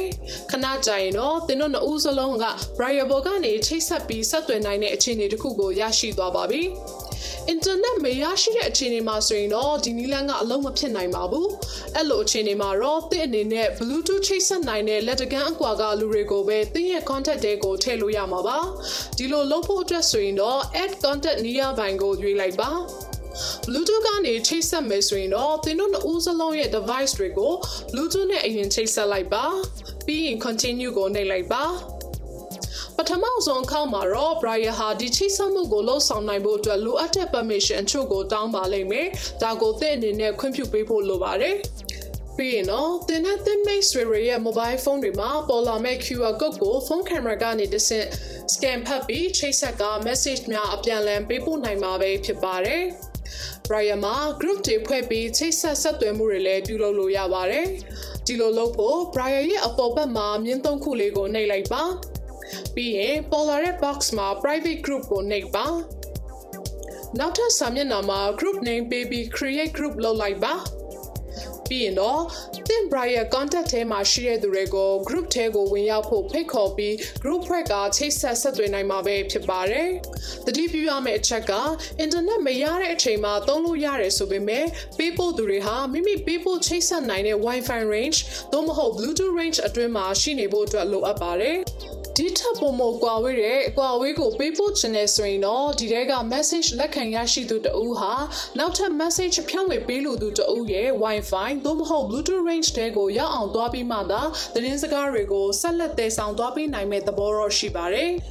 [0.51, 2.45] ခဏကြာရင်တော့သင်တို့နှစ်ဦးစလုံးက
[2.77, 6.63] Braille ပေါ်ကနေချိတ်ဆက်ပြီးဆက်သွယ်နိုင်တဲ့အခြေအနေတစ်ခုကိုရရှိသွားပါပြီ
[7.49, 11.49] အင်တာနက်မရရှိတဲ့အခြေအနေမှာဆိုရင်တော့ဒီနီလန်းကအလုံးမဖြစ်နိုင်ပါဘူး
[11.97, 18.59] အဲ့လိုအခြေအနေမှာတော့သင်အနေနဲ့ Bluetooth ချိတ်ဆက်နိုင်တဲ့လက်တကမ်းအကွာကလူတွေကိုပဲသင်ရဲ့ contact တွေကိုထည့်လို့ရမှာပါ
[19.17, 22.71] ဒီလိုလုပ်ဖို့အတွက်ဆိုရင်တော့ add contact nearby ကိုရွေးလိုက်ပါ
[23.67, 27.53] Bluetooth ကနေချိတ်ဆက်မယ်ဆိုရင်တော့သင်တို့နှစ်ဦးစလုံးရဲ့ device တွေကို
[27.93, 29.45] Bluetooth နဲ့အရင်ချိတ်ဆက်လိုက်ပါ
[30.07, 31.92] ပြီးရင် continue ကိုနှိပ်လိုက်ပါပ
[33.11, 39.07] ထမဆုံးအခါမှာတော့ Brian ဟာဒီချိတ်ဆက်မှုကိုလှုပ်ဆောင်နိုင်ဖို့အတွက်လိုအပ်တဲ့ permission အချို့ကိုတောင်းပါလိမ့်မယ်။
[39.43, 41.57] ဒါကိုသင်အနေနဲ့ခွင့်ပြုပေးဖို့လိုပါတယ်။
[42.37, 48.07] ပြီးရင်တော့သင်နဲ့သင်မိတ်ဆွေတွေရဲ့ mobile phone တွေမှာပေါ်လာမဲ့ QR code ကို phone camera ကနေတစ်ဆင့်
[48.53, 52.83] scan ဖတ်ပြီးချိတ်ဆက်က message များအပြန်အလှန်ပေးပို့နိုင်မှာပဲဖြစ်ပါတယ်။
[53.69, 57.67] Brian မှာ group တွေဖွဲ့ပြီးချိတ်ဆက်ဆက်သွယ်မှုတွေလည်းပြုလုပ်လို့ရပါတယ်။
[58.27, 61.85] ဒီလိုလုပ်ဖို့ Brian ရဲ့အပေါ်ဘက်မှာမြင်းသုံးခုလေးကိုနှိပ်လိုက်ပါ။
[62.75, 65.67] ပြီးရင်ပေါ်လာတဲ့ box မှာ private group ကိုနှိပ်ပါ
[67.19, 70.55] နောက်ထပ်စာမျက်နှာမှာ group name ပေးပြီး create group လုပ်လိုက်ပါ
[71.69, 72.23] ပြီးရင်တော့
[72.69, 79.89] သင် Brian contact ထဲမှာရှိတဲ့သူတွေကို group ထဲကိုဝင်ရောက်ဖို့ဖိတ်ခေါ်ပြီး group ဖွဲ့ကချိတ်ဆက်ဆက်သွယ်နိုင်မှာပဲဖြစ်ပါတယ်။
[80.47, 81.53] တတိပြုရမယ့်အချက်က
[82.05, 84.67] internet မရတဲ့အချိန်မှာသုံးလို့ရတယ်ဆိုပေမဲ့
[84.99, 88.19] ပေးပို့သူတွေဟာမိမိပေးပို့ချိတ်ဆက်နိုင်တဲ့ Wi-Fi range
[88.53, 91.59] သို့မဟုတ် Bluetooth range အတွင်းမှာရှိနေဖို့အတွက်လိုအပ်ပါတယ်။
[92.19, 98.13] ဒီထပ်ပုံမကွာဝေးတဲ့အကွာဝေးကိုပေးပို့ခြင်းနဲ့ဆိုရင်တော့ဒီထဲက message လက်ခံရရှိသူတဦးဟာ
[98.59, 104.23] နောက်ထပ် message ဖြန့်ဝေပေးလိုသူတဦးရဲ့ Wi-Fi သို့မဟုတ် Bluetooth range တဲကိုရောက်အောင်သွားပြီးမှသာ
[104.55, 108.11] သတင်းစကားတွေကိုဆက်လက်သယ်ဆောင်သွားပေးနိုင်မဲ့သဘောတော့ရှိပါတယ်။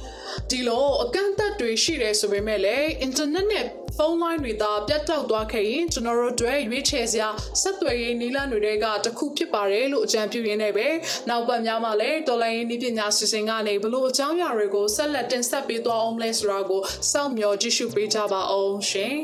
[0.50, 3.66] ဒီလိုအကန့်အသတ်တွေရှိတယ်ဆိုပေမဲ့လည်း internet နဲ့
[3.96, 7.28] ဖုန်းလိုင်းတွေသာပြတ်တောက်သွားခဲ့ရင်ကျွန်တော်တို့တွေရွေးချယ်စရာ
[7.62, 10.88] ဆက်သွယ်ရေးနည်းလမ်းတွေကတစ်ခုဖြစ်ပါတယ်လို့အကြံပြုရင်းနဲ့ပဲ
[11.28, 19.16] နောက်ပတ်များမှာလည်းတော်လိုင်းရေးနည်းပညာစီစဉ်ကနေဘလို့အကြောင်းအရာတွေကိုဆက်လက်တင်ဆက်ပေးသွားအောင်လဲဆိုတာကိုစောင့်မျှော်ကြည့်ရှုပေးကြပါအောင်ရှင်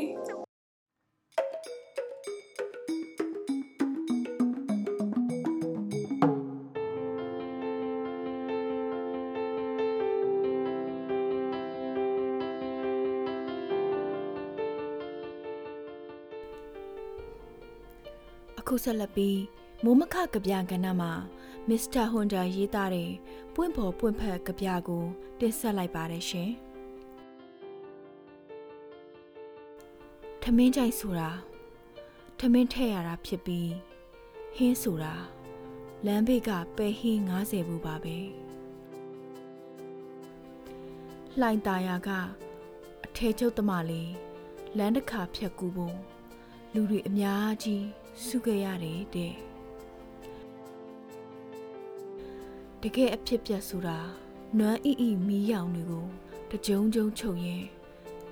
[18.83, 19.39] ဆက်လက်ပြီး
[19.83, 21.11] မိုးမခကဗျာကဏ္ဍမှာ
[21.69, 23.11] မစ္စတာဟွန်ဒါရေးသားတဲ့
[23.53, 25.03] ပွင့်ဖော်ပွင့်ဖက်ကဗျာကို
[25.39, 26.51] တင်ဆက်လိုက်ပါတယ်ရှင်။
[30.43, 31.29] ထမင်းကြိုက်ဆိုတာ
[32.39, 33.71] ထမင်းထည့်ရတာဖြစ်ပြီး
[34.55, 35.15] ဟင်းဆိုတာ
[36.05, 38.17] လမ်းဘေးကပဲဟင်း90ဘူးပါပဲ။
[41.39, 42.09] လှိုင်ตาယာက
[43.05, 44.11] အထဲကျုပ်တမလေး
[44.77, 45.97] လမ်းတစ်ခါဖြတ်ကူဖို့
[46.73, 47.85] လူတွေအများကြီး
[48.25, 49.33] စုခဲ့ရတယ်တဲ့
[52.81, 53.99] တကယ်အဖြစ်ပြက်ဆိုတာ
[54.57, 56.05] နွမ်းအီအီမီးရောင်တွေကို
[56.51, 57.63] တကြုံကြုံချုပ်ရင်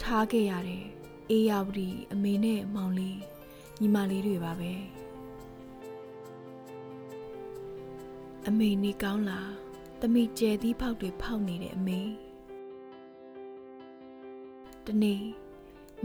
[0.01, 0.83] ထားခဲ့ရတဲ့
[1.29, 3.19] အေးရဝတီအမေနဲ့မောင်လေး
[3.79, 4.73] ညီမလေးတွေပါပဲ
[8.47, 9.51] အမေနေကောင်းလား
[10.01, 12.01] တမိကျဲသီးဖောက်တွေဖောက်နေတဲ့အမေ
[14.85, 15.21] တနေ့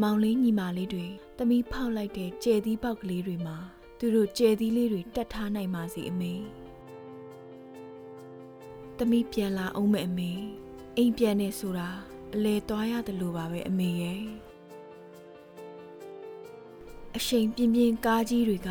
[0.00, 1.06] မောင်လေးညီမလေးတွေ
[1.38, 3.56] တမီဖောက်လိုက်တဲ့ကျဲသီးပေါက်ကလေးတွေမှာ
[3.98, 6.34] သူတို့ကျဲသီးလေးတွေတတ်ထားနိုင်ပါစေအမေ
[8.98, 10.32] တမီပြန်လာအောင်မဲ့အမေ
[10.96, 11.88] အိမ်ပြန်နေဆိုတာ
[12.34, 14.22] အလဲသွားရတယ်လို့ပါပဲအမေရဲ့
[17.16, 18.70] အရှိန်ပြင်းပြင်းကားကြီးတွေက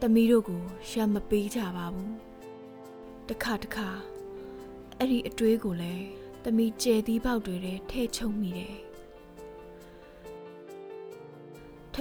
[0.00, 2.14] တမီတို့ကိုရှမ်းမပေးကြပါဘူး
[3.28, 3.88] တခါတခါ
[4.98, 6.06] အဲ့ဒီအတွေးကိုလည်း
[6.44, 8.87] တမီကျဲသီးပေါက်တွေထဲထဲချုံမိတယ်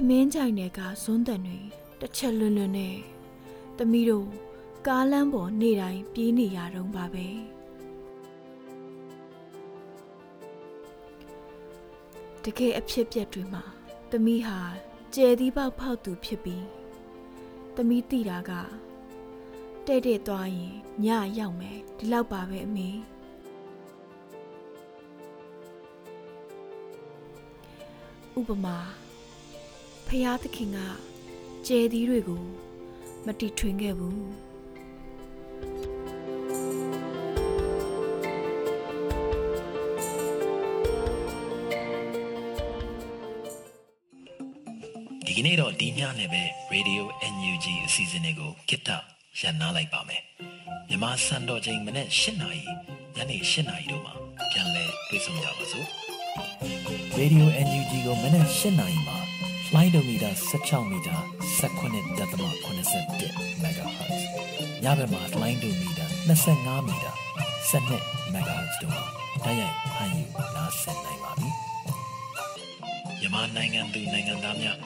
[0.10, 1.60] မင်းကြိုင်တွေကဇွန်းတန်တွေ
[1.99, 2.97] တစ်ချက်လွန်းလွန်းနဲ့
[3.77, 4.27] တမီးတို့
[4.88, 7.27] ကားလမ်းပေါ်နေတိုင်းပြေးနေရတော့ပါပဲ
[12.43, 13.63] တကယ်အဖြစ်ပြက်တွေမှာ
[14.12, 14.60] တမီးဟာ
[15.15, 16.65] ကျဲသီးပေါက်ဖောက်သူဖြစ်ပြီး
[17.75, 18.51] တမီးတိတာက
[19.88, 21.07] တဲ့တဲ့သွားရင်ည
[21.38, 22.89] ရောက်မယ်ဒီလောက်ပါပဲအမေ
[28.39, 28.77] ဥပမာ
[30.10, 30.78] ဖျားသခင်က
[31.67, 32.41] ကျဲသီးတွေကို
[33.26, 34.22] မတီထွင်ခဲ့ဘူး
[45.26, 46.43] ဒီကနေ့တော့ဒီညနဲ့ပဲ
[46.74, 48.89] Radio NUG အစီအစဉ်လေးကိုကိတ္တ
[49.39, 50.22] ရန်နာလိုက်ပါမယ်
[50.88, 52.63] မြန်မာစံတော်ချိန်မနေ့၈နာရီ
[53.15, 54.13] ညနေ၈နာရီတို့မှာ
[54.52, 55.88] ပြန်လည်တွေ့ဆုံကြပါစို့
[57.20, 59.26] Radio NUG ကိုမနေ့၈နာရီမှာ
[59.75, 60.30] လိုင်းဒိုမီတာ
[60.63, 61.15] 16မီတာ
[61.60, 64.19] 19.87 MHz
[64.84, 66.06] ညဘက်မှာလိုင်းဒိုမီတာ
[66.43, 67.12] 25မီတာ
[67.71, 69.03] 17 MHz တို့မှာ
[69.45, 70.23] တိုက်ရိုက်ဖမ်းယူ
[70.56, 71.49] နားဆင်နိုင်ပါပြီ
[73.19, 74.77] မြန်မာနိုင်ငံသူနိုင်ငံသားများ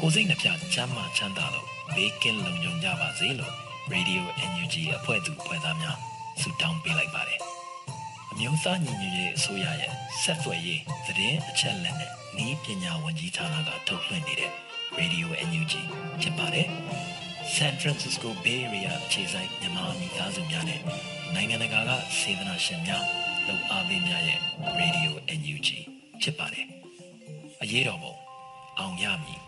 [0.00, 3.54] ကိုစိတ်နှပြချမ်းမာချမ်းသာလို့ဘေးကင်းလုံခြုံကြပါစေလို့
[3.92, 5.96] Radio NUG အဖွဲ့သူအဖွဲ့သားများ
[6.40, 7.40] ဆုတောင်းပေးလိုက်ပါတယ်
[8.30, 14.52] အမျိုးသားညီညွတ်ရေးအစိုးရရဲ့ဆက်သွယ်ရေးသတင်းအချက်အလက်နဲ့ ဤပညာဝန်ကြီးဌာနကထုတ်လွှင့်နေတဲ့
[14.98, 15.74] Radio NUG
[16.20, 16.68] ဖြစ်ပါတယ်
[17.54, 20.80] San Francisco Bay Area ခြေဆိုင်မြန်မာမိသားစုများနဲ့
[21.34, 23.04] နိုင်ငံတကာကစေတနာရှင်များ
[23.48, 24.40] လုံအားပေးများရဲ့
[24.80, 25.68] Radio NUG
[26.22, 26.66] ဖြစ်ပါတယ်
[27.62, 28.14] အရေးတော်ပုံ
[28.78, 29.40] အောင်ရမည်